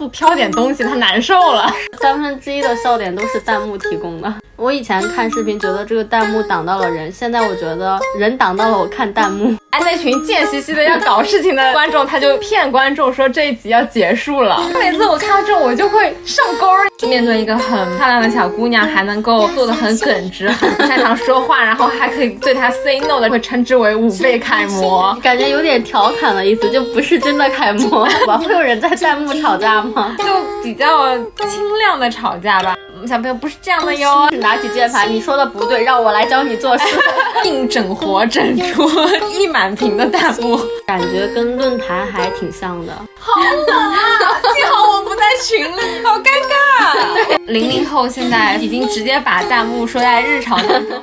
[0.00, 1.70] 不飘点东西 他难受了。
[2.00, 4.34] 三分之一的笑点都是弹幕提供的。
[4.56, 9.54] 我以前看视频觉得这个弹幕挡到了人，现在我觉得人挡到了我看弹幕。
[9.70, 14.60] 哎，那群贱兮兮的要搞事情的 观众，他就骗观众说这一集要结束了。
[14.78, 16.66] 每次我看到这，我就会上钩。
[17.08, 28.36] 面对一个很漂亮的小姑娘，还能够做的很耿直，很擅长说话，然后还可以对她 say no 的，会称之为五倍楷模， 感觉有点调侃的意思，就不是真的楷模吧？
[28.38, 30.14] 会有人在弹幕吵架吗？
[30.18, 30.24] 就
[30.62, 31.16] 比较
[31.48, 32.76] 清亮的吵架吧。
[33.06, 36.84] 小朋友不是这样的哟，拿起键盘，你说的不对，让我来教你做事，
[37.44, 38.88] 硬整活整出
[39.32, 42.92] 一满屏的弹幕，感觉跟论坛还挺像的。
[43.18, 44.40] 好冷啊！
[44.54, 47.38] 幸好我不在群里，好尴尬。
[47.46, 51.02] 零零后现在已经直接把弹幕说在日常当中。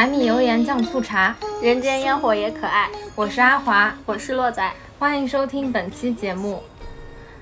[0.00, 2.88] 柴米油盐酱醋茶，人间烟火也可爱。
[3.14, 6.62] 我是阿华，我是洛仔，欢迎收听本期节目。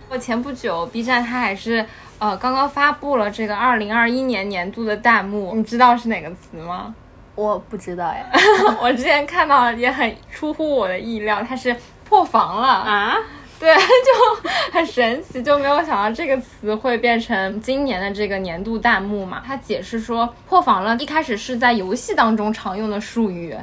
[0.08, 1.86] 我前不久 B 站它还是
[2.18, 6.92] 呃刚刚发布了这个二零二一年年度的弹幕，你知道是哪个词吗？
[7.36, 8.26] 我不知道呀，
[8.82, 11.76] 我之前看到也很出乎我的意料，它是
[12.08, 13.16] 破防了啊。
[13.60, 19.42] 对，就很神奇，就没有想到这个词会变成今年的这个年度弹幕嘛。
[19.44, 23.56] 他解释说，破防了，一开始是在游戏当中常用的术语，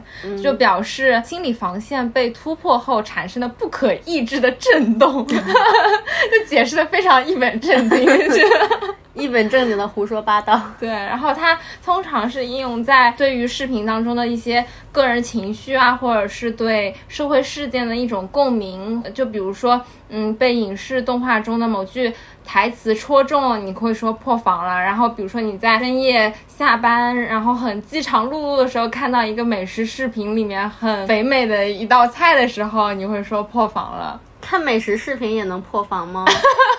[0.43, 8.05] 就表示心理防线被突破后产生的不可抑制的震动， 就解释的非常一本正经。
[9.15, 24.79] 一本正经的胡说八道，对，然后它通常是应用在对于视频当中的一些个人情绪啊，或者是对社会事件的一种共鸣，就比如说，嗯，被影视动画中的某句台词戳中了，你会说破防了。
[24.79, 34.19] 然后，比如说你在深夜下班，然后很饥肠辘辘的时候，看到一个美食视频里面很肥美的一道菜的时候，你会说破防了。
[34.45, 36.23] 看美食视频也能破防吗？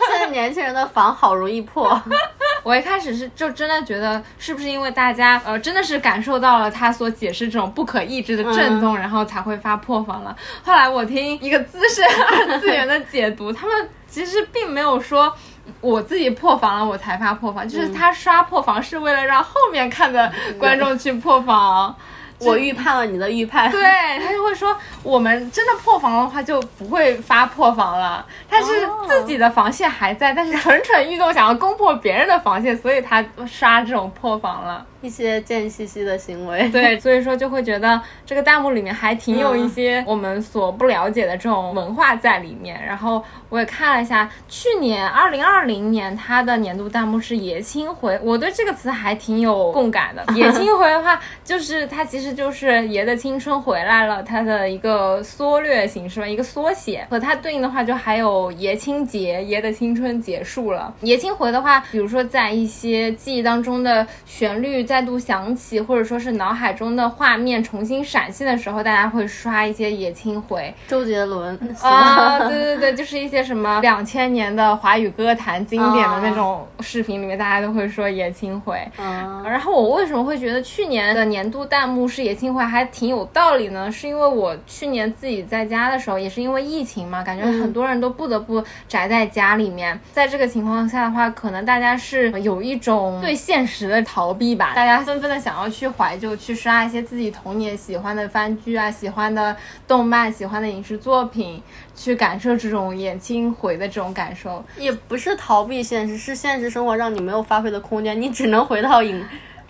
[0.09, 2.00] 现在年轻人的防好容易破。
[2.62, 10.37] 我一开始是就真的觉得是不是因为大家呃真的是感受到了他所解释这种不可抑制的震动，然后才会发破防了。
[10.62, 15.33] 后来我听一个资深二次元的解读，他们其实并没有说
[15.81, 21.97] 我自己破防了我才发破防，就是他刷破防是为了让后面看的观众去破防。
[22.41, 23.83] 我预判了你的预判，对
[24.25, 28.25] 他就会说，我们真的破防的话就不会发破防了。
[28.49, 28.67] 他是
[29.07, 34.85] 自己的防线还在，但是蠢蠢欲动，想要攻破别人的防线，所以他刷这种破防了。
[35.03, 42.83] 一些贱兮兮的行为，对，所以说就会觉得这个弹幕里面还挺有一些我们所不了解的这种文化在里面。
[42.85, 43.23] 然后
[43.56, 50.22] 我也看了一下，去年二零二零年它的年度弹幕是“爷青回”，我对这个词还挺有共感的。
[50.37, 57.06] “爷青回”的话，就是它其实就是爷的青春回来了，它的一个缩略形式吧，一个缩写。
[57.09, 60.95] 和它对应的话，就还有爷青结，爷的青春结束了。
[61.00, 64.77] 爷青回的话，比如说在一些记忆当中的旋律。
[64.87, 70.72] 再度响起，或者说是脑海中的画面重新闪现的时候，大家会刷一些爷青回。
[70.87, 78.77] 周杰伦啊，对对对，就是一些什么两千年的华语歌坛经典的那种视频里面，大家都会说野青回。
[78.99, 83.91] 嗯，然后我为什么会觉得去年的年度弹幕是野青回还挺有道理呢？
[83.91, 89.99] 是因为我去年自己在家的时候，也是因为疫情嘛，感觉很多人都不得不宅在家里面。
[90.13, 94.73] 在这个情况下的话，可能大家是有一种对现实的逃避吧。
[94.75, 101.63] 大家纷纷的想要去怀旧，去刷一些自己童年喜欢的番剧啊，喜欢的动漫，喜欢的影视作品，
[101.95, 109.25] 去感受这种眼惊回的这种感受，也不是逃避现实，是现实生活让你没有发挥的空间，你只能回到影。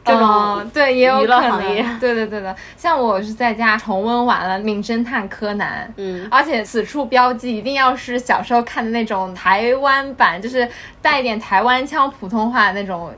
[0.06, 10.68] 这种对也有可能，对对对的，像我是在家重温完了《名侦探柯南》，嗯，而且此处标记一定要是小时候看的那种台湾版，就是
[11.02, 13.12] 带一点台湾腔普通话的那种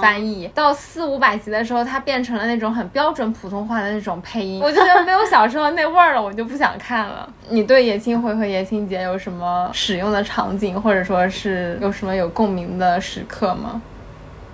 [0.00, 0.48] 翻译。
[0.54, 7.28] 到四五百集的时候，它变成了那种很标准普通话的那种配音， 我就觉得没有小时候那味儿了，我就不想看了。
[7.48, 13.82] 你对野青回和野青节有什么使用的场景，或者说是有什么有共鸣的时刻吗？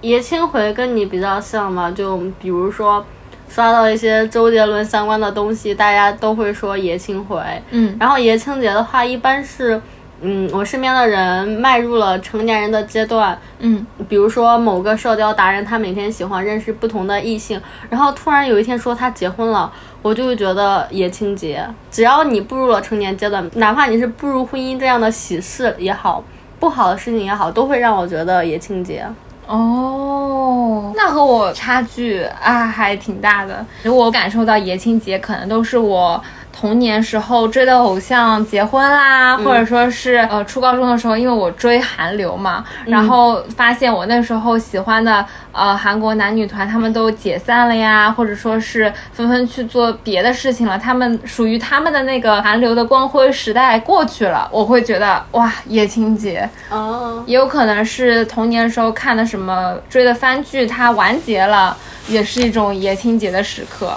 [0.02, 3.04] 爷青回跟你比较像嘛，就比如说
[3.48, 7.40] 刷到一些周杰伦相关的东西，大家都会说爷青回。
[7.70, 9.80] 嗯，然后爷青节的话，一般是，
[10.20, 19.72] 嗯，我身边的人迈入了成年人的阶段，嗯，比如说某个社交达人，他每天喜欢认识不同的异性，然后突然有一天说他结婚了，
[20.02, 26.22] 我就会觉得爷青节，只要你步入了成年阶段，哪怕你是步入婚姻这样的喜事也好。
[26.58, 29.06] 不好的事情也好，都会让我觉得爷青结。
[29.46, 33.64] 哦，那和我差距啊还挺大的。
[33.84, 36.22] 我感受到爷青结可能都是我。
[36.58, 61.76] 童年时候追的偶像结婚啦，或者说是呃初高中的时候，因为我追韩流嘛，然后发现我那时候喜欢的呃韩国男女团他们都解散了呀，或者说是纷纷去做别的事情了，他们属于他们的那个韩流的光辉时代过去了，我会觉得哇叶青结哦，也有可能是童年时候看的什么追的番剧它完结了，
[62.08, 63.94] 也是一种叶青结的时刻。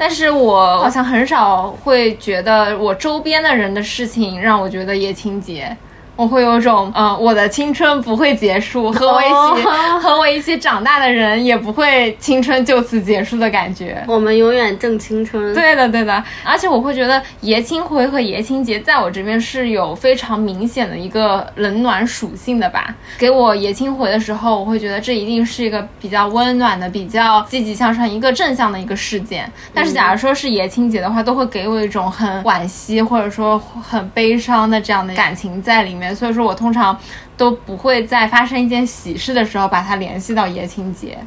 [0.00, 5.76] 但是我好像很少会觉得我周边的人的事情让我觉得也清洁。
[6.20, 9.66] 我会有种，嗯，我的青春不会结束，和我一起
[10.02, 14.04] 和我一起长大的人也不会青春就此结束的感觉。
[14.06, 15.54] 我们永远正青春。
[15.54, 16.22] 对的，对的。
[16.44, 22.94] 而且我会觉得爷青回和爷青结在我这边是有非常明显的一个冷暖属性的吧。
[23.16, 29.50] 给我爷青回的时候，我会觉得这一定是一个比较温暖的、比较积极向上、一个正向的一个事件。
[29.72, 36.09] 但是假如说是爷青结的话，都会给我一种很惋惜或者说很悲伤的这样的感情在里面。
[36.14, 36.98] 所以说我通常
[37.36, 41.18] 都不会在发生一件喜事的时候把它联系到爷青结。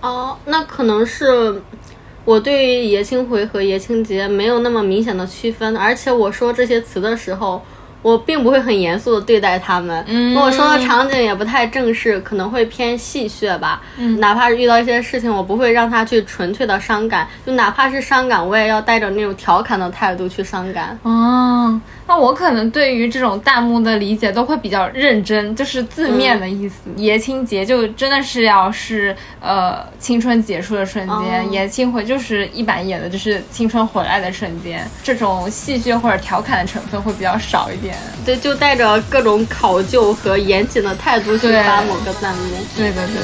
[0.00, 1.62] 哦，那可能是
[2.24, 7.62] 我对于爷青回和爷青结没有那么明显的区分，而且我说这些词的时候。
[8.02, 13.80] 我并不会很严肃的对待他们，嗯，我说的场景也不太正式，可能会偏戏谑吧。
[13.96, 20.98] 嗯，哪怕是遇到一些事情，我不会让他去纯粹的伤感，就哪怕是伤感，我也要带着那种调侃的态度去伤感。
[21.04, 26.74] 哦，那我可能对于这种弹幕的理解都会比较认真，就是字面的意思。
[26.96, 34.86] 爷青结就真的是要是呃青春结束的瞬间，爷青回就是一板一眼的，就是青春回来的瞬间。
[35.02, 37.96] 这种戏谑或者调侃的成分会比较少一点。
[38.24, 42.42] 对，就带着各种考究和严谨的态度去发某个弹幕。
[42.76, 43.22] 对的，对的。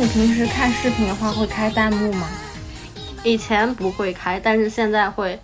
[0.00, 2.26] 你平时看视频的话会开弹幕吗？
[3.22, 5.38] 以前不会开，但是现在会。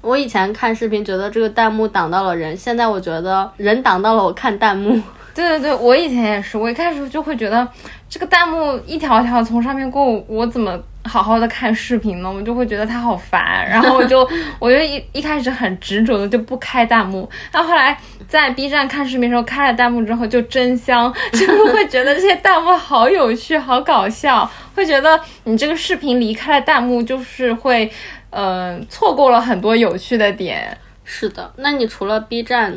[0.00, 4.98] 我以前看视频觉得这个弹幕挡到了人，现在我觉得人挡到了我看弹幕。
[5.34, 7.66] 对对对，我以前也是，我一开始就会觉得
[8.08, 10.78] 这个弹幕一条一条从上面过，我怎么？
[11.04, 14.20] 好好的看视频呢，我就会觉得它好烦，然后我就
[14.60, 17.98] 我就一一开始很执着的就不开弹幕，但后来
[18.28, 27.90] 在 B 站看视频的时候开了弹幕之后就真香， 就是会觉得这些弹幕好有趣、好搞笑，会觉得你这个视频离开了弹幕就是会，
[28.28, 30.76] 嗯，错过了很多有趣的点。
[31.12, 32.72] 是的，那你除了 B 站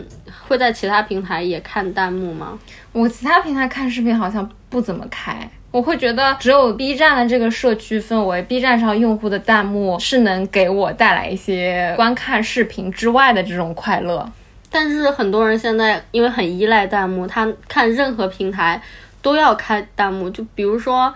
[0.47, 2.57] 会在其他平台也看弹幕吗？
[2.91, 5.47] 我其他平台看视频好像不怎么开。
[5.69, 14.27] 我会觉得只有 B 站的这个社区氛围，B 站上用户的弹幕是能给我带来一些观看视频之外的这种快乐。
[14.71, 18.81] 但是很多人现在因为很依赖弹幕，他看任何平台
[19.21, 21.13] 都要开弹幕，就比如说。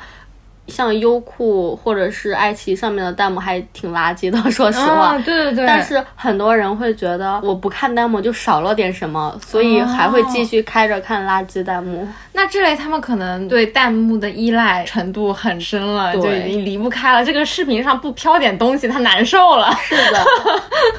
[0.67, 5.17] 像优酷或者是爱奇艺上面的弹幕还挺垃圾的， 说实话。
[5.19, 5.65] 对对对。
[5.65, 12.07] 但是很多人会觉得我不看弹幕就少了点什么，所以还会继续开着看垃圾弹幕。
[12.33, 17.25] 那这类他们可能对弹幕的依赖程度很深了，就已经离不开了。
[17.25, 19.71] 这个视频上不飘点东西，他难受了。
[19.81, 20.25] 是的。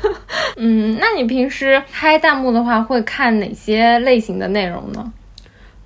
[0.56, 5.12] 嗯，那你平时开弹幕的话，会看哪些类型的内容呢？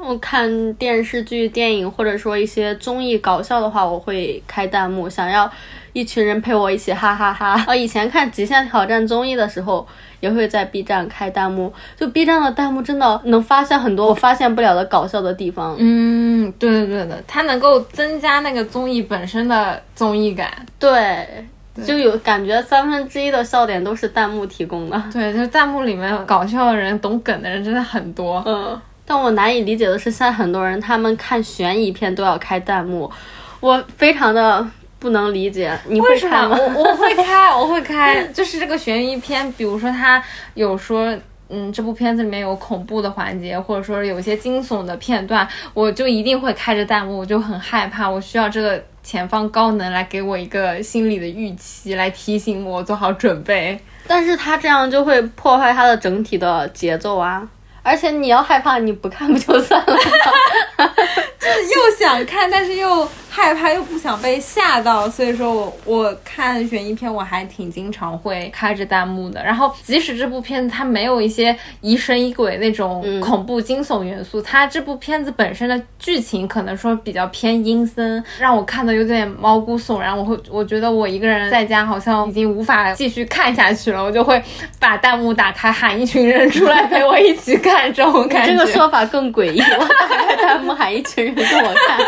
[0.05, 5.49] 我看电视剧、电影，或者说一些综艺搞笑的话，我会开弹幕，想要
[5.93, 7.65] 一群人陪我一起哈哈哈。
[7.69, 9.87] 呃，以前看《极限挑战》综艺的时候，
[10.19, 11.73] 也会在 B 站开弹幕。
[11.97, 15.77] 就 B 站的弹幕真的能发现很多我发现不了的搞笑的地方。
[15.79, 20.51] 嗯，对对对的，它能够增加那个综艺本身的综艺感。
[20.81, 21.47] 对，
[21.87, 25.01] 就有感觉三分之一的笑点都是弹幕提供的。
[25.13, 28.43] 对，就弹幕里面搞笑的人、懂梗的人真的很多。
[28.45, 28.81] 嗯。
[29.13, 33.13] 但我难以理解的是，现在很多人他们看悬疑片都要开弹幕，
[33.61, 34.67] 我非常的
[34.99, 35.79] 不能理解。
[35.87, 36.57] 你会看吗？
[36.59, 38.25] 我我会开，我会开。
[38.33, 41.15] 就是这个悬疑片，比如说它有说，
[41.51, 48.09] 嗯，这部片子里面有恐怖的环节，或者说有一些惊悚的片段，我就一定会开着弹幕，我就很害怕。
[48.09, 53.79] 我需要这个前方高能来给我一个心理的预期，来提醒我做好准备。
[54.07, 57.47] 但是他这样就会破坏他的整体的节奏啊。
[57.83, 59.97] 而且你要害怕，你不看不就算了？
[61.39, 69.43] 就是又想看，但是又害怕又不想被吓到，所以说我我看悬疑片我还挺经常会开着弹幕的。
[69.43, 80.15] 然后即使这部片子它没有一些疑神疑鬼那种恐怖惊悚元素，它这部片子本身的剧情可能说比较偏阴森，让我看的有点毛骨悚然。
[80.17, 84.41] 我会我觉得我一个人在家好像已经无法继续看下去了，我就会
[84.79, 88.53] 把弹幕打开喊一群人出来陪我一起看这种感觉。
[88.53, 91.99] 这个说法更诡异，我打开弹幕喊一群人跟我看。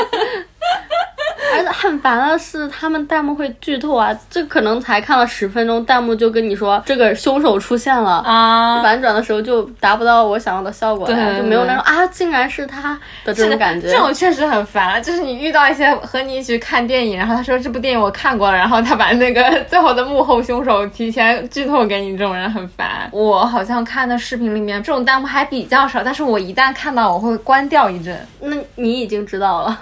[1.52, 4.16] 而且很烦的是，他们弹幕会剧透啊！
[4.30, 8.82] 这可能才看了十分钟，弹幕就跟你说这个凶手出现了啊！
[8.82, 13.88] 反转的时候就达不到我想要的效果，对，就没有那种啊，竟然是他的这种感觉。
[13.88, 23.08] 这种确实很烦，就是你遇到一些和你一起看电影，然后他说这部电影我看过了，然后他把那个最后的幕后凶手提前剧透给你，这种人很烦。
[23.12, 28.18] 我好像看的视频里面这种弹幕还比较少，但是我一旦看到，我会关掉一阵。
[28.40, 29.78] 那你已经知道了。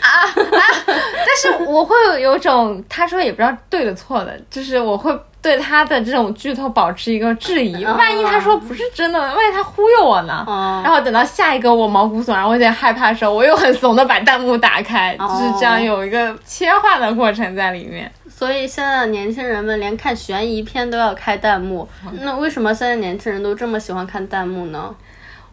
[0.00, 0.62] 啊啊！
[0.86, 7.84] 但是我会有种他说也不知道对的错的，就是我会对他的这种剧透保持一个质疑。
[7.84, 10.44] 万一他说不是真的，万一他忽悠我呢？
[10.84, 18.10] 然后等到下一个我毛骨悚然，我有点害怕的时候，我又很怂的把弹幕打开，就是这样有一个切换的过程在里面。
[18.28, 21.88] 所以现在的年轻人们连看悬疑片都要开弹幕，
[22.20, 24.92] 那为什么现在年轻人都这么喜欢看弹幕呢？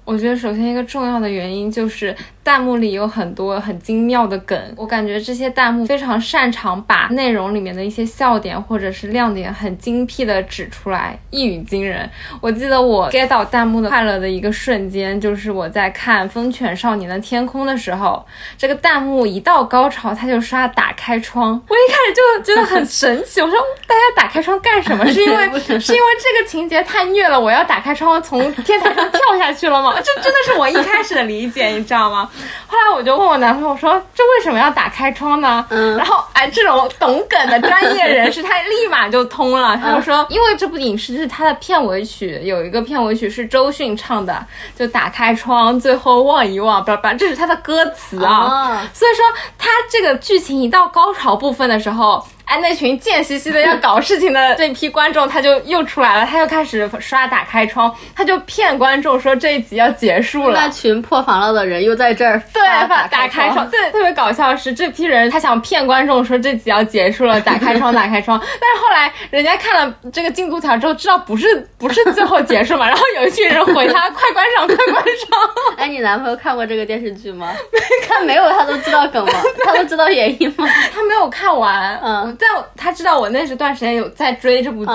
[0.03, 2.15] 我觉得首先一个重要的原因就是。
[2.43, 12.09] 弹幕里有很多很精妙的梗，我感觉这些弹幕非常擅长把内容里面的一些笑点或者是亮点很精辟的指出来，一语惊人。
[12.41, 18.25] 我记得我 get 到弹幕的快乐的一个瞬间，就是我在看《风犬少年的天空》的时候，
[18.57, 21.61] 这个弹幕一到高潮，他就刷打开窗。
[21.67, 23.55] 我一开始就觉得很神奇，我说
[23.85, 25.05] 大家打开窗干什么？
[25.13, 29.90] 是因为 是因为这个情节太虐了，我要打开窗从天台上跳下去了吗？
[29.97, 32.29] 这真的是我一开始的理解，你知道吗？
[32.67, 44.45] 后来我就问我男朋友说：“这为什么要打开窗呢？”嗯，然后哎，这种懂梗的专业人士他立马就通了，他就说：“因为这部影视剧它的片尾曲有一个片尾曲是周迅唱的，
[44.77, 48.87] 就打开窗，最后望一望，叭叭，这是他的歌词啊。
[48.93, 49.25] 所以说
[49.57, 60.59] 他这个剧情一到高潮部分的时候。”哎，那群贱兮兮的要搞事情的 这批观众，他就又出来了，他又开始刷打开窗，他就骗观众说这一集要结束了。
[60.59, 62.61] 那群破防了的人又在这儿对
[63.09, 68.37] 打开窗，对，特别搞笑是这批人他想骗观众说这集要结束了，打开窗， 打开窗。
[68.39, 75.39] 但是后来人家看了这个进度条之后，知道不是不是最后结束嘛，然后有一群人回他快关上，快关上。
[75.77, 77.53] 哎，你男朋友看过这个电视剧吗？
[77.71, 79.33] 没看没有，他都知道梗吗？
[79.63, 80.67] 他都知道原因吗？
[80.93, 82.37] 他没有看完，嗯。
[82.41, 84.91] 在他知道我那时段时间有在追这部剧，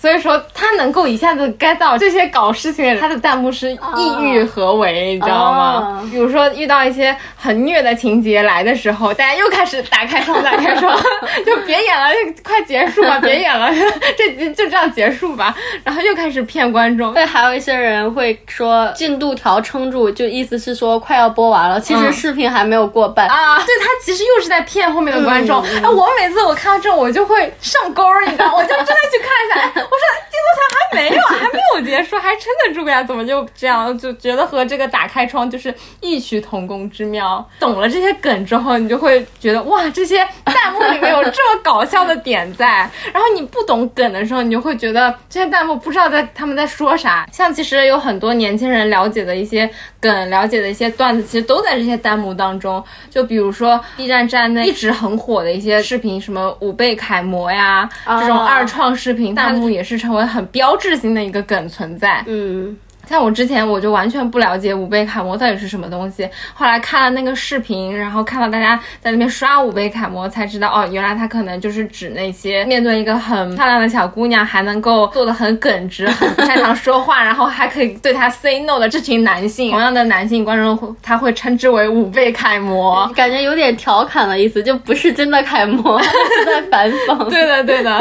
[0.00, 6.08] 所以说他能够一下子 get 到这些搞事情的人，他的弹幕是意欲何为，你知道吗？
[6.12, 10.96] 比如说遇到一些很虐的情节来的时候，大家又开始打开窗，打开窗，
[11.44, 12.06] 就别演了，
[12.44, 13.68] 快结束吧， 别演了，
[14.16, 15.52] 这集就这样结束吧。
[15.82, 17.12] 然后又开始骗观众。
[17.14, 23.56] 对，还有一些人会说进度条撑住，就意思是说快要播完了，其实视频还没有过半啊。
[23.58, 25.60] 对他其实又是在骗后面的观众。
[25.82, 26.33] 哎，我每次。
[26.34, 29.72] 次我看到这我就会上钩，你知道，我就真的去看一下。
[29.74, 33.02] 我说进度条还没有，还没有结束，还撑得住呀？
[33.02, 33.96] 怎么就这样？
[33.98, 37.48] 就觉得和这个打开窗就是异曲同工之妙。
[37.58, 42.66] 懂了这些梗之后，你就会觉得哇，这些弹幕里面有这么搞笑的点在。
[43.12, 47.26] 然后你不懂梗的时候，你就会觉得这些弹幕不知道在他们在说啥。
[47.32, 49.70] 像其实有很多年轻人了解的一些
[50.04, 52.84] 梗，了解的一些段子，其实都在这些弹幕当中。
[53.08, 56.44] 就比如说 B 站站内一直很火的一些视频，什么。
[56.60, 57.88] 五倍楷模呀，
[58.20, 62.22] 这种二创视频弹幕也是成为很标志性的一个梗存在。
[62.26, 62.76] 嗯。
[63.08, 79.70] 像我之前我就完全不了解五倍楷模到底是什么东西，后来看了那个视频，然后看到大家在那边刷五倍楷模，才知道哦，原来它可能就是指那些面对一个很漂亮的小姑娘，还能够做的很耿直，很擅长说话，然后还可以对她 say no 的这群男性。
[79.70, 87.24] 同样的男性观众会他会称之为五倍楷模，感觉有点调侃的意思，就不是真的楷模，是在反讽。
[87.30, 87.92] 对的对的，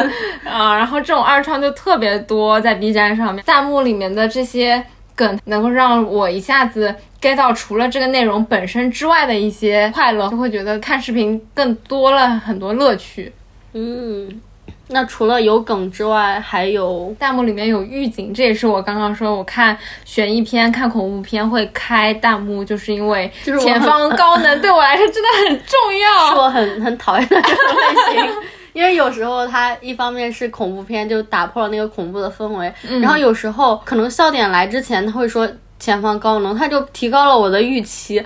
[0.50, 4.84] 啊，然后这种二创就特别多在 B 站上面，弹幕里面的这些。
[5.16, 13.32] 梗能够让我一下子 get 到除了这个内容本身之外的一些快乐，就会觉得看视频更多了很多乐趣。
[13.74, 14.42] 嗯，
[14.90, 28.34] 那除了有梗之外，还有弹幕里面有预警，这也是我刚刚说我看悬疑片、看恐怖片会开弹幕，就是因为前方高能对我来说真的很重要， 是我很很讨厌的这种类型。
[28.74, 35.48] 因为有时候它一方面是恐怖片，就打破了那个恐怖的氛围，然后有时候可能笑点来之前，他会说
[35.80, 38.24] 前方高能，他就提高了我的预期。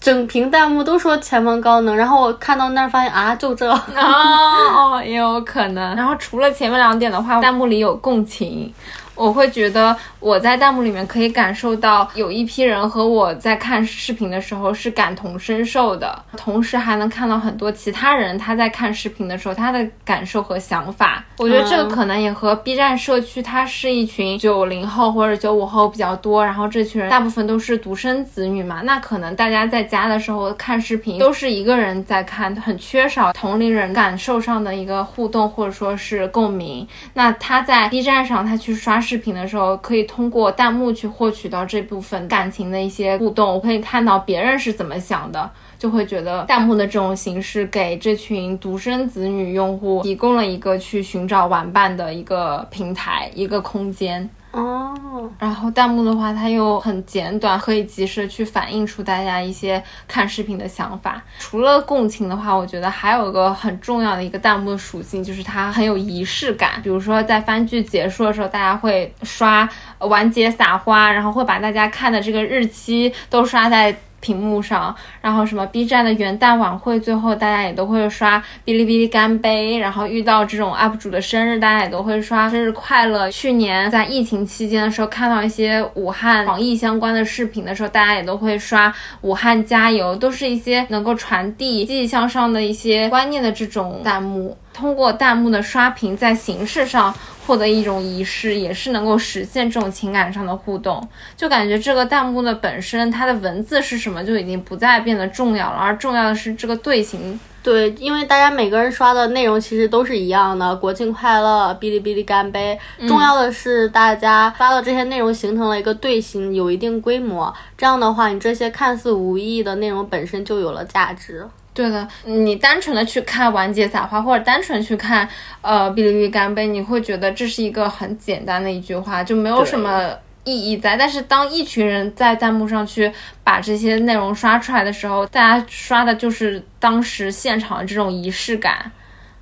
[0.00, 3.68] 整屏弹幕都说前方高能，然后我看到那儿发现啊，就这。
[3.68, 5.96] 哦， 也有可能。
[5.96, 8.72] 然后除了前面两点的话，弹幕里有共情。
[9.18, 21.24] 我会觉得我在弹幕里面可以感受到有一批人和我在看视频的时候是感同身受的，同时还能看到很多其他人他在看视频的时候他的感受和想法。
[21.38, 36.86] 我觉得这个可能也和 B 站社区它是一群九零后或者九五后比较多，然后这群人大部分都是独生子女嘛，那可能大家在家的时候看视频都是一个人在看，很缺少同龄人感受上的一个互动或者说是共鸣。
[37.14, 39.02] 那他在 B 站上他去刷。
[39.08, 54.28] 视频的时候，可以通过弹幕去获取到这部分感情的一些互动，我可以看到别人是怎么想的，就会觉得弹幕的这种形式给这群独生子女用户提供了一个去寻找玩伴的一个平台，一个空间。
[54.50, 61.22] 哦，然后弹幕的话，它又很简短，可以及时去反映出大家一些看视频的想法。
[61.38, 66.80] 除了共情的话，我觉得还有一个很重要的一个弹幕的属性，就是它很有仪式感。
[66.82, 73.94] 比如说在番剧结束的时候，大家会刷完结撒花，然后会把大家看的这个日期都刷在。
[74.28, 83.30] 屏幕上，然后什么 B 站的元旦晚会，最后大家也都会刷哔哩哔哩干杯，然后遇到这种 UP 主的生日，大家也都会刷生日快乐。
[83.30, 88.92] 去年在疫情期间的时候，看到一些武汉防疫相关的视频的时候，大家也都会刷
[89.22, 94.54] 武汉加油，都是一些能够传递积极向上的一些观念的这种弹幕。
[94.78, 97.12] 通过弹幕的刷屏，在形式上
[97.44, 101.06] 获得一种仪式，也是能够实现这种情感上的互动。
[101.36, 107.40] 就感觉这个弹幕的本身，它的文字是什么就已经不再变得重要了，而重要的是这个队形。
[107.60, 112.78] 对，因为大家每个人刷的内容其实都是一样的，国庆快乐，哔哩哔哩干杯。
[113.08, 117.52] 重要的是大家发的这些内容形成了一个队形，有一定规模。
[117.76, 121.46] 这样的话，你这些看似无意义的内容本身就有了价值。
[121.78, 125.28] 对的，你单纯的去看完结撒花，或者单纯去看
[125.62, 130.12] 呃哔哩哔哩干杯，你会觉得这是一个很简单的一句话，就没有什么
[130.42, 130.96] 意义在。
[130.96, 133.12] 但是当一群人在弹幕上去
[133.44, 138.90] 把这些内容刷出来的时候，大家刷的就是当时现场的这种仪式感，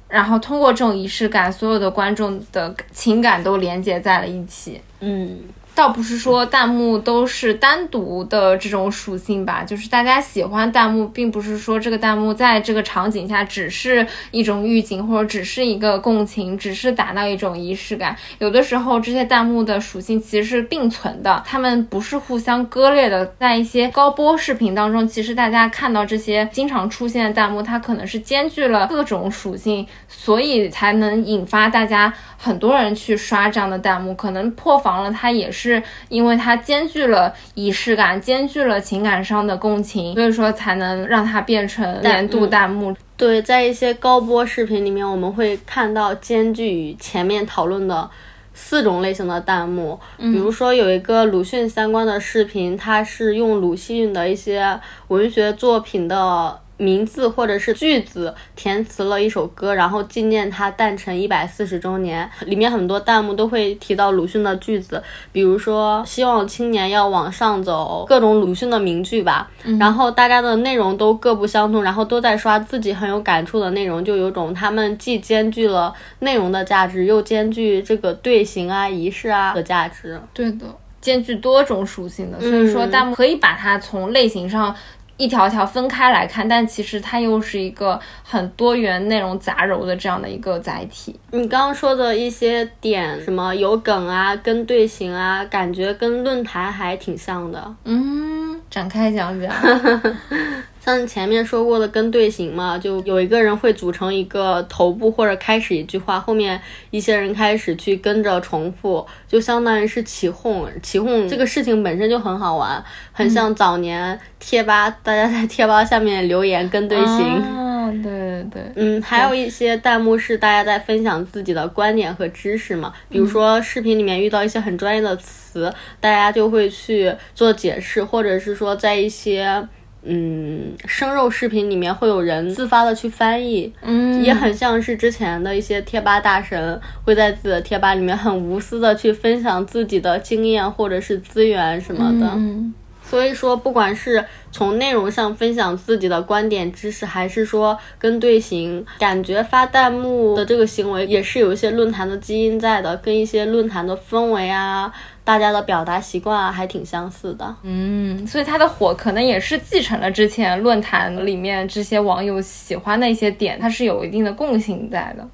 [0.06, 4.78] 然后通过这种仪式感，所有的观众的情感都连接在了一起。
[5.00, 5.38] 嗯。
[5.76, 18.16] 倒不是说弹幕都是单独的这种属性吧，就是大家喜欢弹幕，并不是说这个弹幕在这个场景下只是一种预警，或者只是一个共情，只是达到一种仪式感。
[18.38, 23.26] 有的时候这些弹幕的属性其实是并存的，它们不是互相割裂的。
[23.38, 35.82] 在一些高播视频当中，其实大家看到这些经常出现的弹幕，它可能是兼具了各种属性，所以才能引发大家很多人去刷这样的弹幕，可能破防了，它也是。
[36.08, 42.96] 因为它兼具了仪式感，兼具了情感上的共情，所以说才能让它变成年度弹幕。
[43.16, 48.08] 对，在一些高播视频里面，我们会看到兼具与前面讨论的
[48.54, 49.98] 四种类型的弹幕。
[50.18, 56.60] 比如说有一个鲁迅相关的视频，它是用鲁迅的一些文学作品的。
[56.76, 62.28] 名字或者是句子填词了一首歌，然后纪念他诞辰一百四十周年。
[62.44, 69.50] 里面很多弹幕都会提到鲁迅的句子，比如说希望青年要往上走，各种鲁迅的名句吧。
[69.78, 80.20] 然后大家的内容都各不相同，然后都在刷自己很有感触的内容，就有种他们既兼具了内容的价值，又兼具这个队形啊、仪式啊的价值。
[80.34, 80.66] 对的，
[81.00, 84.74] 兼具多种属性的，所以说弹幕可以把它从类型上。
[85.16, 91.18] 一条条分开来看，但其实它又是一个很多元、内容杂糅的这样的一个载体。
[91.30, 97.74] 你刚刚说的一些点，什么有梗啊、跟队形啊，感觉跟论坛还挺像的。
[97.84, 99.50] 嗯，展开讲讲。
[100.86, 106.60] 像前面说过的跟队形嘛，就有一个人会组成一个头部或者开始一句话，后面
[106.92, 110.68] 一些人开始去跟着重复，就相当于是起哄。
[110.80, 117.42] 起哄这个事情本身就很好玩，很像早年贴吧，大家在贴吧下面留言跟队形。
[117.44, 118.62] 嗯， 对对对。
[118.76, 125.68] 嗯，还有一些弹幕是大家在分享自己的观点和知识嘛，比如说视频里面遇到一些很专业的词，
[125.98, 129.66] 大家就会去做解释，或者是说在一些。
[130.06, 142.30] 嗯，生肉视频里面会有人自发的去翻译，嗯，也很像是之前的一些贴吧大神会在自己的贴吧里面很无私的去分享自己的经验或者是资源什么的。
[142.34, 154.92] 嗯，所以说，不管是从内容上分享自己的观点知识，还是说跟队形，感觉发弹幕的这个行为也是有一些论坛的基因在的，跟一些论坛的氛围啊。
[155.26, 157.52] 大家的表达习惯啊，还挺相似的。
[157.64, 165.26] 嗯，所以他的火可能也是继承了之前论坛里面这些网友喜欢的一些点，它是有一定的共性在的。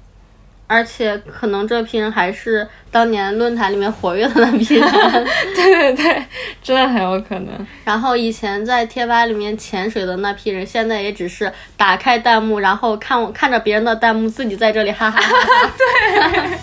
[0.65, 4.91] 而且可能这批人还是当年论坛里面活跃的那批人，
[5.53, 6.23] 对对对，
[6.63, 7.67] 真的很有可能。
[7.83, 15.69] 然后以前在贴吧里面潜水的那批人，现在也只是打开弹幕，然后看看着别人的弹幕，自己在这里哈哈哈哈。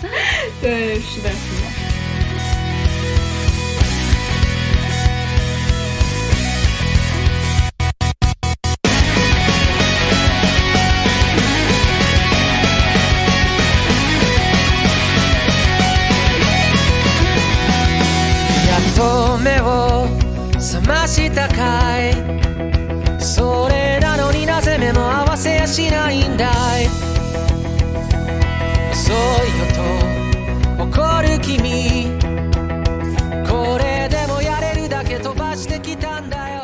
[0.61, 1.70] 对，对，是的，是的。
[20.90, 22.12] したかい
[23.22, 26.50] それなのになぜ目も合わせやしないんだ
[26.80, 26.86] い
[28.90, 29.66] 遅いよ
[30.78, 32.10] と怒る君
[33.48, 36.62] これでもやれるだけ飛ばしてきたんだよ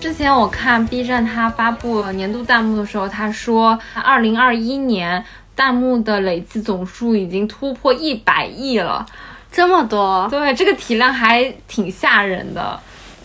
[0.00, 9.06] 之前我看 B 站他发布年度弹幕的时候，他说，二零二一年弹幕的累计总数已经突破一百亿了，
[9.52, 12.80] 这么多，对，这个体量还挺吓人的。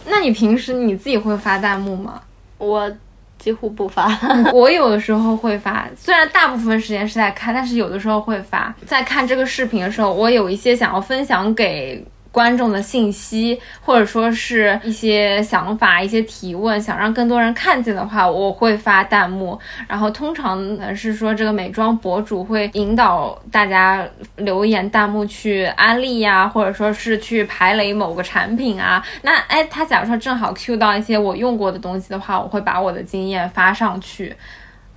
[0.06, 2.20] 那你平时你自己会发弹幕吗？
[2.58, 2.90] 我
[3.38, 4.18] 几乎不发，
[4.52, 8.74] 我有的时候会发，虽然大部分时间是在看，但是有的时候会发。
[8.86, 12.04] 在看这个视频的时候，我有一些想要分享给。
[12.32, 19.58] 观众的信息，或者说是一些想法、一些提问，想让更多人看见的话，我会发弹幕。
[19.88, 20.60] 然后通常
[20.94, 29.04] 是说，这个美妆博主会引导大家留言弹幕去安利呀，或者说是去排雷某个产品啊。
[29.22, 34.36] 那哎，他假如说正好 Q 到一些我用过的东西的话，我会把我的经验发上去。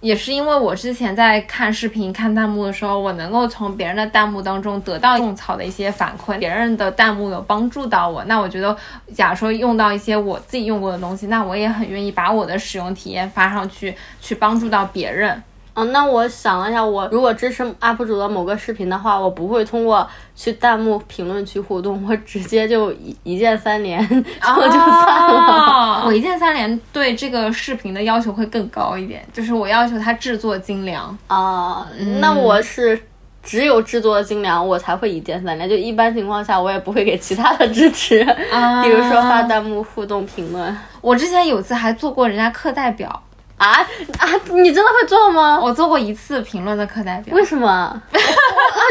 [0.04, 8.22] 也是因为我之前在看视频、看弹幕的时候，我能够从别人的弹幕当中得到种草的一些反馈，别人的弹幕有帮助到我。
[8.26, 8.76] 那我觉得，
[9.16, 15.42] 假如说用到一些我自己用过的东西，那我也很愿意把我的使用体验发上去，去帮助到别人。
[15.76, 23.98] 嗯，那我想了一下，我如果支持 UP 主的某个视频的话，我不会通过去弹幕评论区互动，我直接就一一键三连，
[24.40, 26.04] 然 后就算了。
[26.06, 31.88] 我一键三连对这个视频的要求会更高一点，就是我要求它制作精良啊。
[32.20, 33.02] 那我是
[33.42, 38.24] 只有制作精良，我才会一键三连，就一般情况下我也不会给其他的支持，
[38.84, 40.78] 比如说发弹幕互动评论。
[41.02, 43.24] 我之前有次还做过人家课代表。
[43.58, 43.70] 啊
[44.20, 44.28] 啊！
[44.52, 45.60] 你真的会做吗？
[45.62, 47.34] 我做过一次评论的课代表。
[47.36, 47.70] 为什么？
[47.70, 48.02] 啊，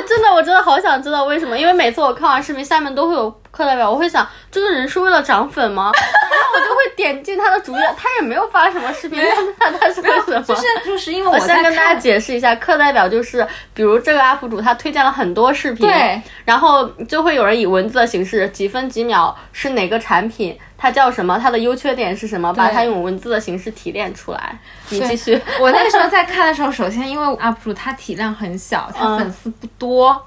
[0.07, 1.59] 真的，我真的好想知道为什么。
[1.59, 5.91] 因为每次我看完视频，下面都会有课代表，我会想，这个人是为了涨粉吗？
[6.33, 9.23] 然后我就会点进他的主页，他也没有发什么视频，
[9.59, 10.41] 那 他是为什么？
[10.43, 20.59] 就是就是因为我先跟大家解释一下，课代表就是，比如这个 UP 主他推荐了很多视频，对，然后就会有人以文字的形式，几分几秒是哪个产品。
[20.83, 21.39] 它叫什么？
[21.39, 22.53] 它的优缺点是什么？
[22.53, 24.59] 把它用文字的形式提炼出来。
[24.89, 25.41] 你继续。
[25.61, 30.21] 我那时候在看的时候，首先因为 UP 主他体量很小，他粉丝不多。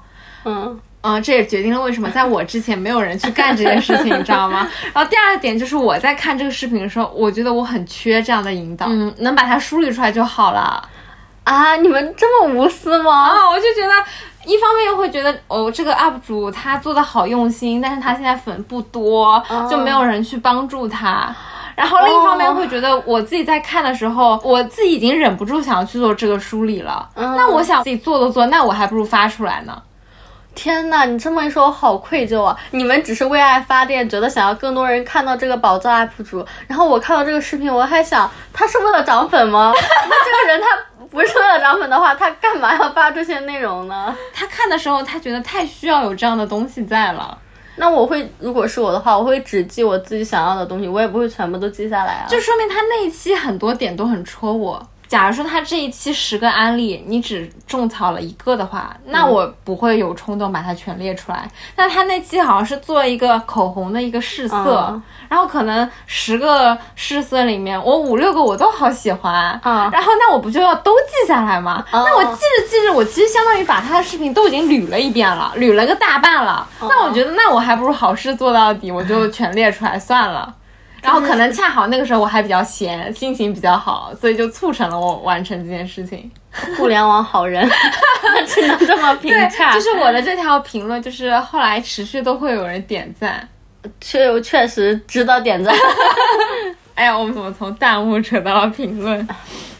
[0.46, 4.66] 嗯嗯，这也决定了为什么在我之前没有人去干这件事情，你知道吗？
[4.94, 10.82] 然后第二个点就是我在看这个视频的时候，我觉得我很缺这样的引导，嗯，能把它梳理出来就好了。
[11.44, 13.24] 啊，你们这么无私吗？
[13.28, 13.92] 啊，我就觉得。
[14.46, 21.34] 一方面又会觉得哦，这个 UP 主他做的好用心，但是他现在粉不多，就没有人去帮助他。
[21.74, 27.06] 然后另一方面会觉得我自己在看的时候，我自己已经忍不住想要去做这个梳理了。
[27.14, 29.82] 那我想自己做都做，那我还不如发出来呢。
[30.54, 32.56] 天呐，你这么一说，我好愧疚啊！
[32.70, 39.70] 你们只是为爱发电，觉得想要更多人看到这个宝藏 UP 主，然后我看到这个视频，我还想他是为了涨粉吗？
[39.76, 40.68] 那这个人他。
[41.10, 44.16] 不是为了涨粉的话，他干嘛要发这些内容呢？
[44.32, 47.36] 他看的时候，他觉得太需要有这样的东西在了。
[47.78, 52.26] 那我会，如果是我的话，我会只记我自己想要的东西，我也不会全部都记下来啊。
[52.26, 54.82] 就说明他那一期很多点都很戳我。
[55.08, 61.48] 假如说他这一期十个案例，你只种草了一个的话，那我不会有冲动把它全列出来。
[61.74, 69.88] 但他那期好像是做一个口红的一个试色，然后可能十个试色里面，我五六个我都好喜欢啊。
[69.92, 71.84] 然后那我不就要都记下来吗？
[71.92, 76.66] 那我记着记着，我其实相当于把他的视频都已经捋了一遍了，捋了个大半了。
[76.80, 80.52] 那我觉得，那我还不如好事做到底，我就全列出来算了。
[81.02, 86.30] 然后可能恰好那个时候我还比较闲，心情比较好，所以就促成了我完成这件事情。
[86.76, 87.68] 互联网好人
[88.46, 89.72] 只能这么评价。
[89.72, 93.46] 就是我的这条评论，就是后来持续都会有人点赞，
[94.00, 95.74] 确确实值得点赞。
[96.96, 99.28] 哎呀，我们怎么从弹幕扯到了评论？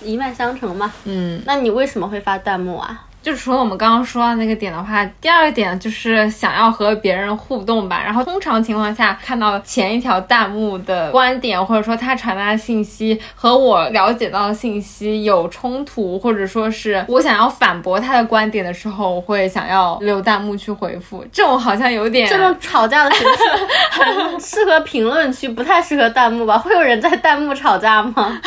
[0.02, 0.92] 一脉相承嘛。
[1.04, 3.05] 嗯，那你为什么会发弹幕啊？
[3.26, 8.00] 就除了我们刚刚说的那个点的话，第二个点就是想要和别人互动吧。
[8.04, 21.26] 然后通常情况下，看到前一条弹幕的观点，或者说他传达的信息和我了解到的信息有冲突，或者说是我想要反驳他的观点的时候，我会想要留弹幕去回复。
[21.32, 23.42] 这种好像有点这种吵架的形式
[23.90, 26.56] 很适合评论区，不太适合弹幕吧？
[26.56, 28.40] 会有人在弹幕吵架吗？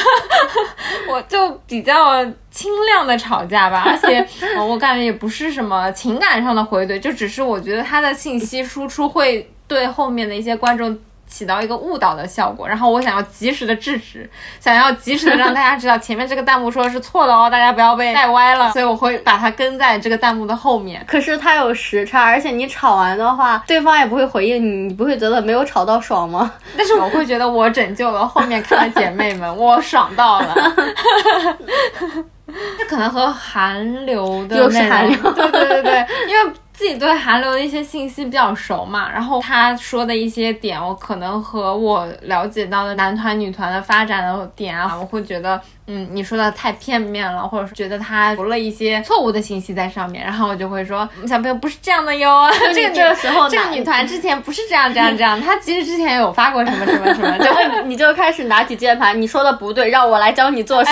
[1.12, 2.26] 我就比较。
[2.52, 4.26] 轻量的吵架吧， 而且
[4.60, 14.28] 我感觉也不是什么情感上的回怼，就只是我觉得他的信息输出会对后面的一些观众起到一个误导的效果，然后我想要及时的制止，
[14.60, 21.06] 想要及时的让大家知道前面这个弹幕说的是错的哦，大家不要被带歪了，所以我会把它跟在这个弹幕的后面。
[21.08, 26.52] 可是它有时差，而且你吵完的话，对方也不会回应你，你不会觉得没有吵到爽吗？
[26.76, 30.56] 但是我会觉得我拯救了后面看的姐妹们，我爽到了。
[32.78, 36.54] 这可能和韩流的又是韩流，对对对对，因为。
[36.80, 60.92] 自己对韩流的一些信息比较熟嘛，然后他说的一些点，我可能和我了解到的男团、女团的发展的点啊，我会觉得，嗯，你说的太片面了，或者是觉得他留了一些错误的信息在上面，然后我就会说， 小朋友不是这样的哟， 这个这个时候，这个女团之前不是这样这样这样，她其实之前有发过什么什么什么， 然后你就开始拿起键盘，你说的不对，让我来教你做事，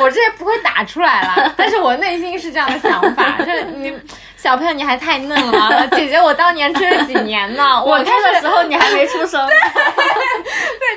[0.00, 3.92] 我这不会打出来了，但是我内心是这样的想法，就是你。
[4.42, 7.78] 小朋友，你还太嫩了， 姐姐，我当年追了几年呢。
[7.80, 9.46] 我追的时候你还没出生。
[9.46, 9.54] 对，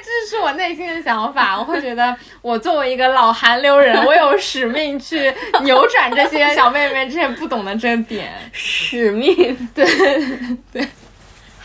[0.03, 1.55] 这是我内心的想法。
[1.55, 5.31] 我会觉得，我作为一个老韩流人，我有使命去
[5.61, 8.31] 扭转这些小妹妹之前不懂的这点。
[8.51, 9.85] 使命，对
[10.73, 10.87] 对。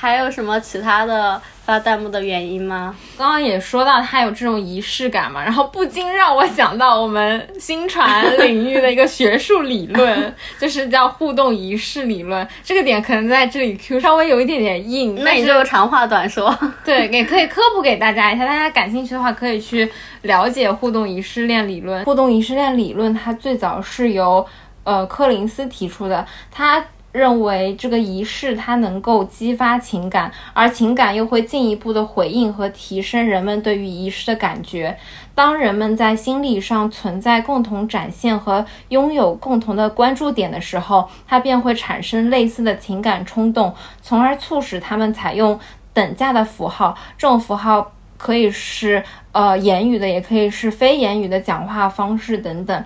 [0.01, 2.97] 还有什么其他的发弹幕的原因吗？
[3.19, 12.49] 刚刚也说到它有这种仪式感嘛，然后不禁让我想到我们新传领域的一个学术理论， 就是叫互动仪式理论。
[12.65, 16.59] 这个点可能在这里 Q 稍微有一点点硬，那你就长话短说。
[16.83, 22.03] 对，也可以科普给大家一下，大家感兴趣的话可以去了解互动仪式链理论。
[22.07, 24.47] 互动仪式链理论它最早是由
[24.85, 26.83] 呃柯林斯提出的，他。
[27.13, 34.97] 认为这个仪式它能够激发情感，而情感又会进一步的回应和提升人们对于仪式的感觉。
[35.35, 45.59] 当人们在心理上存在共同展现和拥有共同的关注点的时候，它便会产生类似的情感冲动，从而促使他们采用
[45.93, 46.97] 等价的符号。
[47.17, 52.85] 这种符号可以是呃言语的，也可以是非言语的讲话方式等等，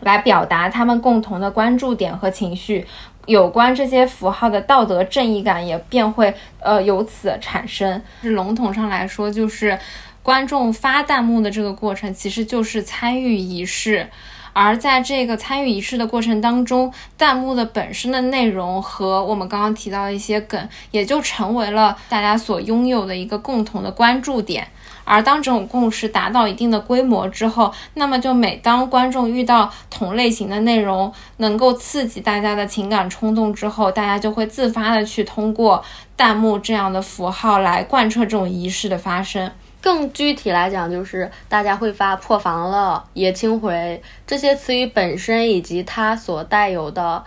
[0.00, 2.86] 来表达他们共同的关注点和情绪。
[3.26, 8.00] 有关这些符号的道德正义感也便会呃由此产生。
[8.22, 9.78] 是笼统上来说，就是
[10.22, 14.08] 观众发弹幕的这个过程，其实就是参与仪式。
[14.52, 24.66] 而在这个参与仪式的过程当中，弹幕的本身的内容和我们刚刚提到的一些梗，也就成为了大家所拥有的一个共同的关注点。
[25.06, 35.82] 而当这种共识达到一定的规模之后，那么就每当观众遇到同类型的内容能够刺激大家的情感冲动之后，大家就会自发的去通过
[36.16, 39.50] 弹幕这样的符号来贯彻这种仪式的发生。
[39.80, 47.22] 更具体来讲，就是大家会发破防了、爷青回这些词语本身，以及它所带有的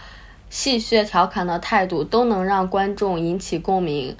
[0.49, 4.17] 戏谑调侃的态度，都能让观众引起共鸣。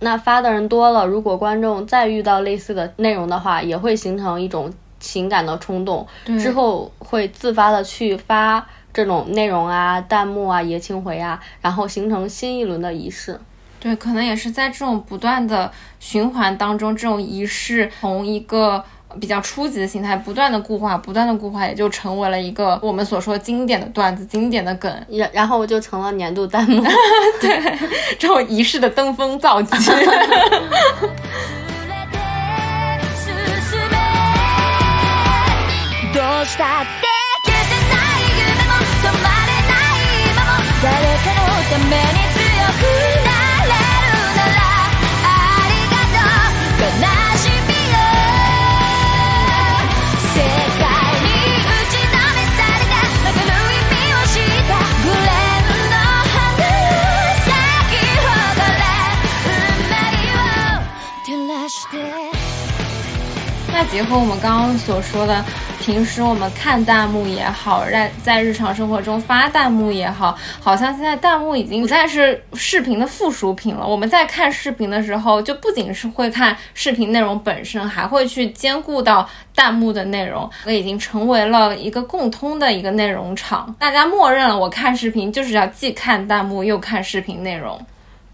[0.00, 6.06] 那发的人多了，如果观众再遇到类似的内容的话，也会形成一种情感的冲动，
[6.38, 13.40] 之后会自发的去发这种内容啊、弹幕啊、爷青回啊，然后形成新一轮的仪式。
[13.80, 18.84] 对，可能也是在这种不断的循环当中，这种仪式从一个。
[19.20, 26.82] 比较初级的形态，不断的固化，不断的固化，也就成为了一个我们所说经典的段子、经典的梗，然然后就成了年度弹幕，
[27.40, 27.78] 对，
[28.18, 29.76] 这种仪式的登峰造极。
[63.90, 65.42] 结合我们刚刚所说的
[65.80, 73.86] 平时我们看弹幕也好，在在日常生活中发弹幕也好，好像现在弹幕已经不再是视频的附属品了。
[73.86, 83.74] 我们在看视频的时候，就不仅是会看视频内容本身，还会去兼顾到弹幕的内容，已经成为了一个共通的一个内容场。
[83.78, 87.80] 大家默认了，我看视频就是要既看弹幕又看视频内容。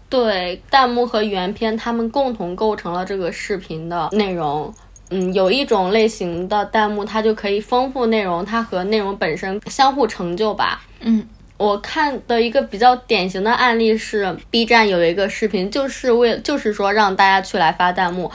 [0.09, 4.73] 对，弹幕和原片它们共同构成了这个视频的内容。
[5.15, 10.81] 嗯，有一种类型的弹幕，它就可以丰富内容，它和内容本身相互成就吧。
[10.99, 11.25] 嗯，
[11.55, 18.29] 我看的一个比较典型的案例是 B 站有一个视频，就是为就是说让大家去来发弹幕，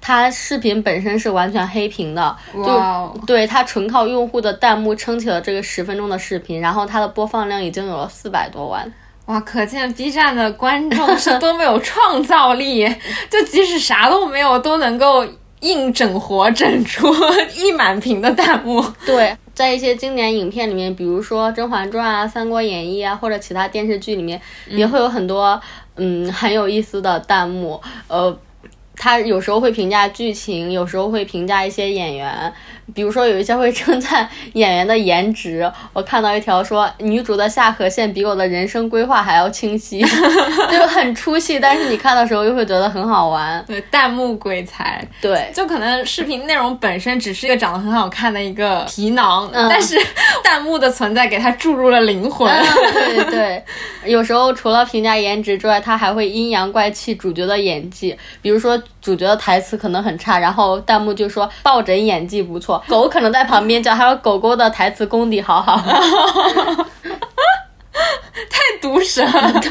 [0.00, 8.92] 它视频本身是完全黑屏的，就对它纯靠用户的弹幕撑起了这个十分钟的视频，然后它的播放量已经有了四百多万。
[9.26, 12.86] 哇，可见 B 站的观众是多么有创造力，
[13.30, 15.24] 就即使啥都没有，都能够。
[15.64, 17.12] 硬整活整出
[17.56, 18.84] 一满屏的弹幕。
[19.06, 25.60] 对，在一些经典影片里面，比如说《甄嬛传》啊、《三国演义》啊，或者其他电视剧里面，也会有很多
[25.96, 27.80] 嗯很有意思的弹幕。
[28.08, 28.36] 呃，
[28.96, 32.52] 他有时候会评价剧情，有时候会评价一些演员。
[32.94, 40.04] 比如说有一些会称赞演员的颜值，我看到一条说女主的下颌线比我的人生规划还要清晰，
[40.70, 43.64] 就很出戏，但是你看的时候又会觉得很好玩。
[43.66, 49.98] 对，弹幕鬼才，对，就可能视频内容本身只是一个长得很好看的一个皮囊，但是
[50.42, 52.52] 弹幕的存在给它注入了灵魂。
[52.92, 53.64] 对对，
[54.04, 62.82] 有时候除了评价颜值之外，他还会阴阳怪气主角的演技，比如说主角的台词可能很差，然后弹幕就说抱枕演技不错。
[62.88, 65.76] 狗可能在旁边叫，还有狗狗的台词功底好好，
[68.50, 69.52] 太毒舌了。
[69.60, 69.70] 对。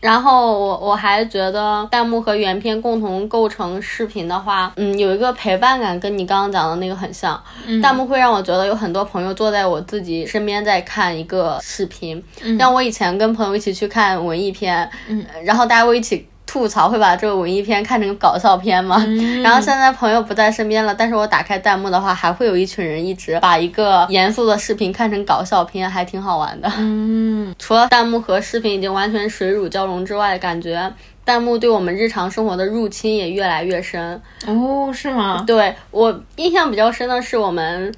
[0.00, 7.42] 然后我我还觉得弹幕和原片共同构成视频的话，嗯，有一个陪伴感，跟你刚刚讲的那个很像。
[7.82, 12.22] 弹幕会让我觉得有很多朋友坐在我自己身边在看一个视频，
[12.56, 16.28] 像我以前跟朋友一起去看文艺片，嗯，然后大家会一起。
[16.48, 18.96] 吐槽会把这个文艺片看成搞笑片吗？
[19.44, 26.72] 然后现在朋友不在身边了，但是我打开弹幕的话，还会有一群人一直把一个严肃的视频看成搞笑片，还挺好玩的。
[26.78, 30.90] 嗯， 除了弹幕和视频已经完全水乳交融之外，感觉
[31.22, 34.20] 弹幕对我们日常生活的入侵也越来越深。
[34.46, 35.44] 哦，是吗？
[35.46, 37.94] 对我印象比较深的是我们。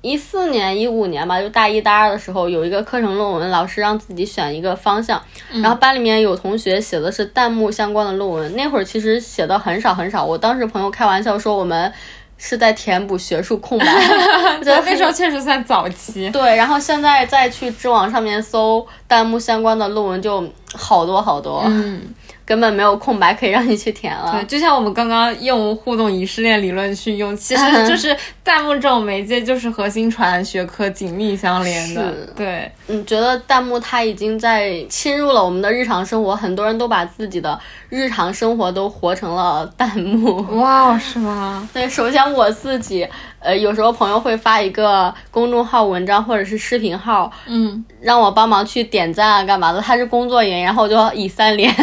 [0.00, 5.20] 一四年、一五年吧，就大一、大二的时候，有一个课程论文，老师让自己选一个方向，
[5.54, 8.54] 然后班里面有同学写的是弹幕相关的论文。
[8.54, 11.92] 那会儿其实写的很少很少，我当时朋友开玩笑说我们
[12.36, 13.86] 是在填补学术空白。
[14.60, 16.30] 我觉得那时候确实算早期。
[16.30, 21.64] 对，然后现在再去知网上面搜弹幕相关的论文，就好多好多。
[21.66, 22.02] 嗯。
[22.48, 24.32] 根本没有空白可以让你去填了。
[24.32, 32.10] 对，就像我们刚刚用互动仪式链理论去用，其实就是弹幕这种媒介就是核心传学科紧密相连的。
[32.34, 40.38] 对，你觉得弹幕它已经在侵入了我们的日常生活，很多人都把自己的日常生活都活成了弹幕。
[40.58, 41.68] 哇，是吗？
[41.74, 43.06] 对，首先我自己。
[43.40, 49.80] 呃，有时候朋友会发一个公众号文章或者是视频号，嗯，让我帮忙去点赞啊，干嘛的？
[49.80, 51.72] 他是工作人员，然后我就以三连。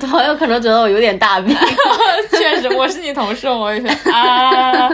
[0.00, 1.56] 朋友可能觉得我有点大病，
[2.30, 4.88] 确实，我是你同事，我也是啊，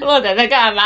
[0.00, 0.84] 洛仔在干嘛？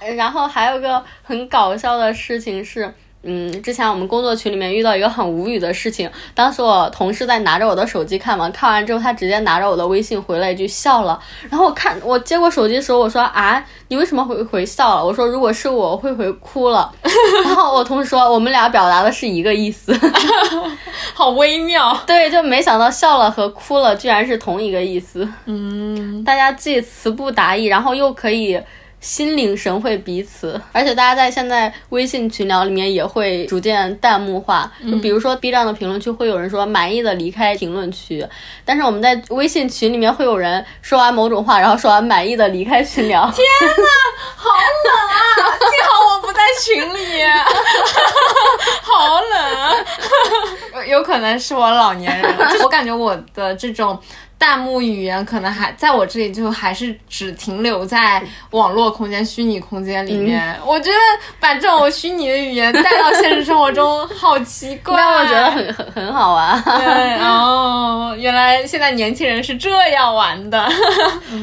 [0.16, 2.92] 然后还有个很搞笑的事情是。
[3.22, 11.18] 嗯，之前我们工作群里面遇到一个很无语的事情，当时我同事在拿着我的手机看嘛，看完之后他直接拿着我的微信回了一句笑了，
[11.50, 15.04] 然后我看我接过手机的时候，我说啊，你为什么回回笑了？
[15.04, 16.90] 我说如果是我会回哭了，
[17.44, 19.92] 然后我同事说我们俩表达的是一个意思，
[21.12, 28.60] 好微妙， 对，就没想到笑了和哭了居然是同一个意思，嗯，大家既词不达意，然后又可以。
[29.00, 34.70] 心领神会彼此，而且大家在现在微信群聊里面也会逐渐弹幕化。
[34.90, 38.26] 就比如说 B 站的评论区会有人说满意的离开评论区，
[38.64, 43.30] 但是我们在微信群里面会有人说完某种话，然后说完满意的离开群聊。
[43.30, 43.88] 天哪，
[44.36, 44.48] 好
[44.84, 45.58] 冷啊！
[45.58, 47.22] 幸好我不在群里，
[48.82, 49.72] 好冷啊！
[50.88, 53.98] 有可能是我老年人，我感觉我的这种。
[54.38, 58.22] 弹幕语言可能还在我这里，就还是只停留在
[58.52, 60.56] 网络空间、虚拟空间里面。
[60.64, 60.96] 我觉得
[61.40, 64.94] 把这种虚拟的语言带到现实生活中，好奇怪。
[64.96, 66.62] 但我觉得很很很好玩。
[66.62, 70.68] 对 哦，原来现在年轻人是这样玩的，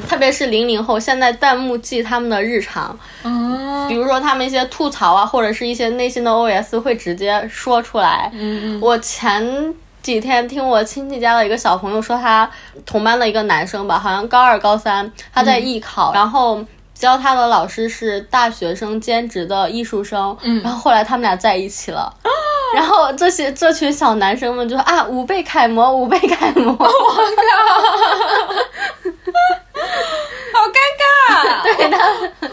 [0.08, 2.98] 特别是零零后，现在弹幕记他们的日常。
[3.24, 8.32] 哦，比如说他们一些吐槽啊，或者是一些内心的 OS 会直接说出来。
[8.34, 9.76] 嗯我前。
[10.06, 12.48] 几天听我亲戚家的一个小朋友说，他
[12.86, 22.14] 同班的一个男生吧，好像高二高三，他在艺考，然后教他的老师是大学生兼职的艺术生，嗯，然后后来他们俩在一起了，
[22.76, 26.92] 然后这些这群小男生们就说啊，吾辈楷模，吾辈楷模，我靠。
[30.56, 31.98] 好尴尬， 对的，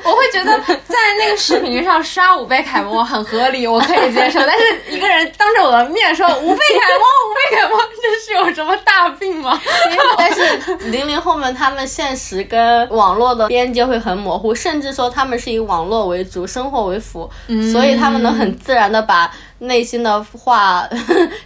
[0.03, 4.41] 我会觉得在那个视频上刷吾辈楷模很合理，我可以接受。
[4.41, 7.22] 但是一个人当着我的面说吾辈楷模，
[7.53, 9.61] 五倍楷模，这是有什么大病吗？
[10.17, 17.31] 但是零零后们他们现实跟网络的边界会很模糊，甚至说他们是以网络为主，生活为辅，
[17.73, 20.89] 所以他们能很自然的把内心的话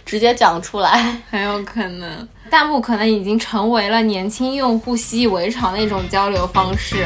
[0.05, 2.27] 直接讲出来，很有可能。
[2.49, 7.05] 弹幕可能已经成为了年轻用户习以为常的一种交流方式。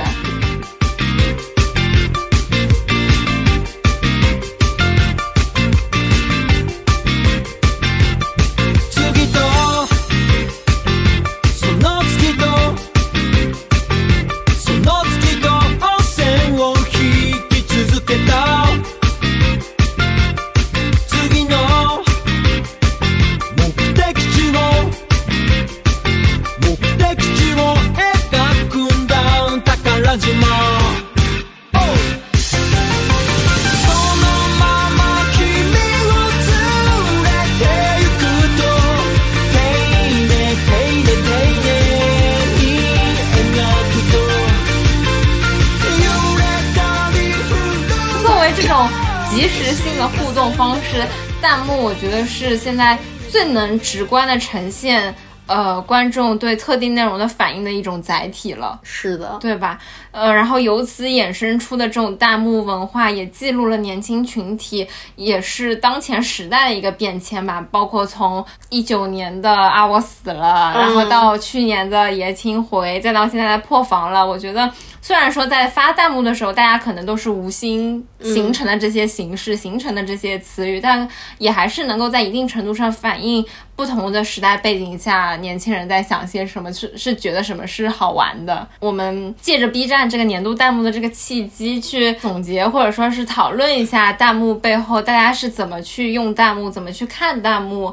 [51.42, 52.98] 弹幕我觉得是现在
[53.30, 55.14] 最能直观的呈现，
[55.48, 58.80] 呃，观众对特定内容的反应的一种载体了。
[58.84, 59.80] 是的，对吧？
[60.12, 67.66] 呃，然后由此衍生出的这种弹幕文化，也记录了年轻群体，也是当前时代的一个变迁吧。
[67.72, 74.72] 包括从一九年的啊我死了，然后到去年的爷青回，再到现在的破防了，我觉得。
[75.02, 81.08] 虽然说在发弹幕的时候，大家可能都是无心形成的这些形式、形成的这些词语，但
[81.40, 83.44] 也还是能够在一定程度上反映
[83.76, 88.68] 不同的时代背景下年轻人在想些什么，是是觉得什么是好玩的。
[88.80, 97.92] 我们借着 B 站这个年度弹幕的这个契机，去总结或者说是讨论一下弹幕背后大家是怎么去用弹幕，怎么去看弹幕。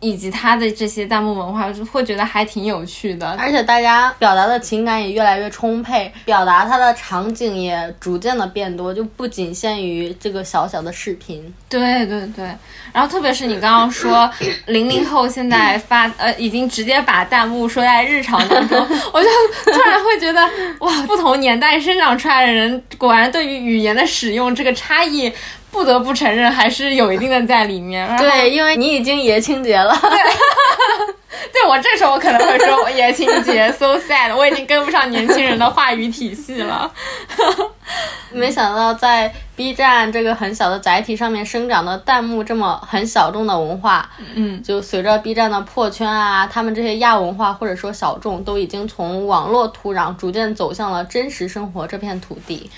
[0.00, 11.52] 以及他的这些弹幕文化，就会觉得还挺有趣的，而且大家表达的情感也越来越充沛，表达它的场景也逐渐的变多，就不仅限于这个小小的视频。
[11.68, 12.44] 对对对，
[12.92, 14.28] 然后特别是你刚刚说
[14.66, 18.78] 零零后现在发呃，已经直接把弹幕说在日常当中，
[19.12, 19.28] 我就
[19.70, 20.40] 突然会觉得
[20.80, 25.30] 哇，不同年代生长出来的人，果然对于语言的使用这个差异。
[25.70, 28.16] 不得不承认，还是有一定的在里面。
[28.16, 29.96] 对，因为你已经爷青结了。
[30.00, 30.10] 对，
[31.52, 36.90] 对我这时候我可能会说，我爷青结 so sad，我已经跟不上年轻人的话语体系了。
[38.32, 52.70] 没想到在 B 站这个很小的载体上面生长的弹幕这么很小众的文化，嗯，就随着 B 站的破圈啊，他们这些亚文化或者说小众，都已经从网络土壤逐渐走向了真实生活这片土地。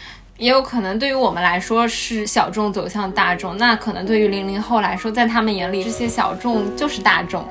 [0.43, 7.47] 也有可能对于我们来说是小众走向大众，那可能对于零零后来说，在他们眼里这些小众就是大众。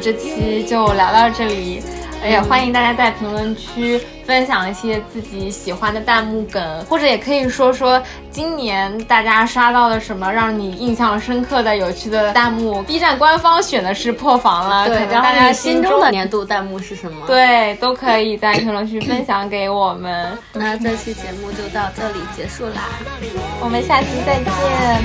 [0.00, 1.82] 这期就聊到这里，
[2.24, 12.82] 也欢迎大家在评论区分享一些自己喜欢的弹幕梗，或者也可以说说今年大家刷到了什么让你印象深刻的、有趣的弹幕。
[12.82, 17.26] B 站官方选的是破防了，对，大家心中的年度弹幕是什么？
[17.26, 20.38] 对，都可以在评论区分享给我们。
[20.52, 22.88] 那这期节目就到这里结束啦，
[23.60, 24.44] 我们下期再见，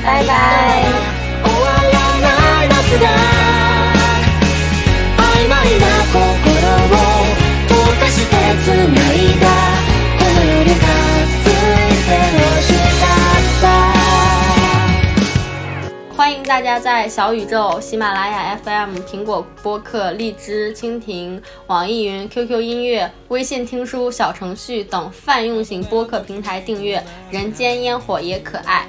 [0.03, 0.83] 拜拜。
[16.17, 26.99] 欢迎大家在小宇宙、喜马拉雅 FM、苹果播客、荔枝、蜻蜓、网易云、QQ 音乐、微信听书小程序等泛用型播客平台订阅
[27.31, 28.85] 《人间烟火也可爱》。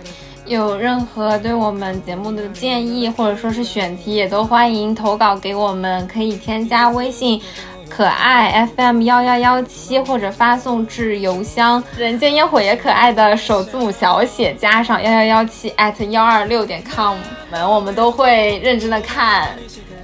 [0.51, 7.41] 有任何对我们节目的建议，或者说是选题，也都欢迎投稿给我们，可以添加微信。
[7.89, 17.17] 可爱 FM 幺幺幺七，或者发送至邮箱人间烟火也可爱的首字母小写加上幺幺幺七 at 幺二六点 com，
[17.51, 19.51] 我们我们都会认真的看，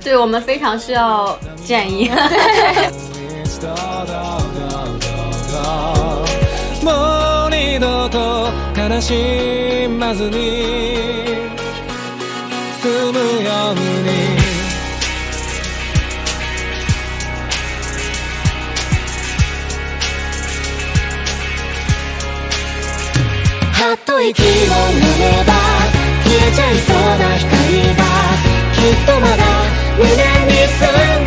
[0.01, 2.09] 对我们非常需要建议。
[8.77, 10.37] 悲しまずに
[12.81, 14.47] 済むように。
[23.73, 24.51] はっと息を飲
[25.21, 25.53] めば
[26.25, 27.51] 消えちゃいそうな光
[27.95, 28.03] が
[28.75, 29.43] きっとまだ
[29.99, 31.26] 胸に住ん